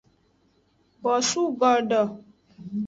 Bosu 1.03 1.41
godo. 1.59 2.01